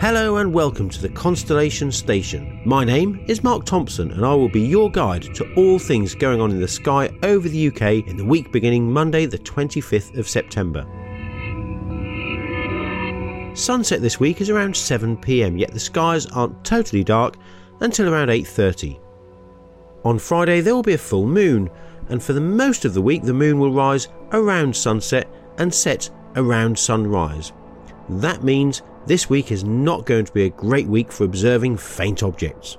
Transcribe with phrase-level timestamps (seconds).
[0.00, 2.60] Hello and welcome to the Constellation Station.
[2.64, 6.40] My name is Mark Thompson and I will be your guide to all things going
[6.40, 10.28] on in the sky over the UK in the week beginning Monday the 25th of
[10.28, 10.86] September.
[13.56, 17.34] Sunset this week is around 7pm yet the skies aren't totally dark
[17.80, 19.00] until around 8.30.
[20.04, 21.68] On Friday there will be a full moon
[22.08, 25.28] and for the most of the week the moon will rise around sunset
[25.58, 27.52] and set around sunrise.
[28.08, 32.22] That means this week is not going to be a great week for observing faint
[32.22, 32.78] objects.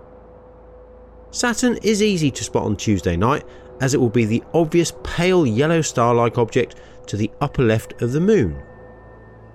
[1.32, 3.46] Saturn is easy to spot on Tuesday night
[3.82, 6.76] as it will be the obvious pale yellow star like object
[7.08, 8.62] to the upper left of the moon.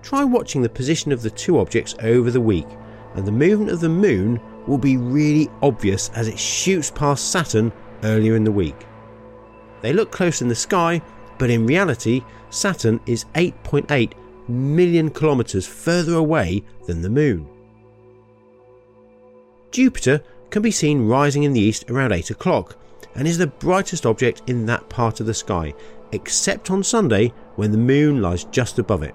[0.02, 2.66] Try watching the position of the two objects over the week,
[3.14, 7.72] and the movement of the moon will be really obvious as it shoots past Saturn
[8.02, 8.86] earlier in the week.
[9.83, 11.02] They look close in the sky,
[11.38, 14.12] but in reality, Saturn is 8.8
[14.48, 17.48] million kilometres further away than the Moon.
[19.70, 22.77] Jupiter can be seen rising in the east around 8 o'clock
[23.14, 25.74] and is the brightest object in that part of the sky,
[26.12, 29.14] except on Sunday when the Moon lies just above it.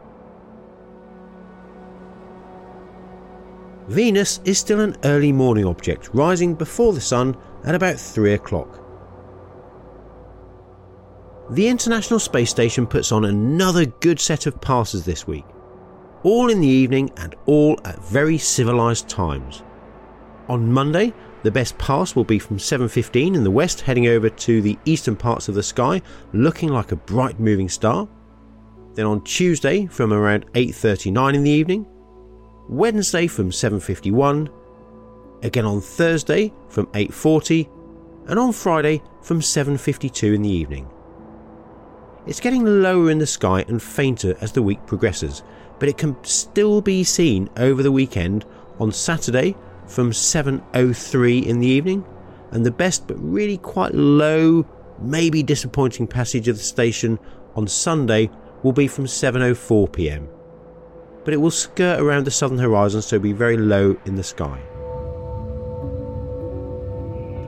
[3.87, 8.88] Venus is still an early morning object, rising before the Sun at about 3 o'clock.
[11.51, 15.45] The International Space Station puts on another good set of passes this week,
[16.21, 19.63] all in the evening and all at very civilised times.
[20.47, 21.11] On Monday,
[21.41, 25.15] the best pass will be from 7.15 in the west heading over to the eastern
[25.15, 28.07] parts of the sky looking like a bright moving star.
[28.93, 31.87] Then on Tuesday from around 8.39 in the evening,
[32.67, 34.49] Wednesday from 7.51,
[35.41, 40.87] again on Thursday from 8.40 and on Friday from 7.52 in the evening.
[42.29, 45.41] It's getting lower in the sky and fainter as the week progresses,
[45.79, 48.45] but it can still be seen over the weekend
[48.79, 49.55] on Saturday
[49.87, 52.05] from 7.03 in the evening,
[52.51, 54.63] and the best but really quite low,
[54.99, 57.17] maybe disappointing passage of the station
[57.55, 58.29] on Sunday
[58.61, 60.29] will be from 7.04 pm.
[61.25, 64.61] But it will skirt around the southern horizon so be very low in the sky.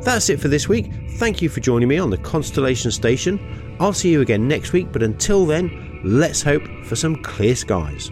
[0.04, 0.92] That's it for this week.
[1.18, 3.76] Thank you for joining me on the Constellation Station.
[3.80, 8.12] I'll see you again next week, but until then, let's hope for some clear skies.